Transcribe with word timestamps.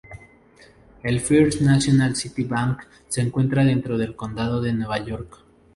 El 1.03 1.19
First 1.19 1.61
National 1.61 2.15
City 2.15 2.43
Bank 2.43 2.81
se 3.07 3.21
encuentra 3.21 3.63
dentro 3.63 3.99
del 3.99 4.15
condado 4.15 4.59
de 4.59 4.73
Nueva 4.73 4.97
York. 5.05 5.37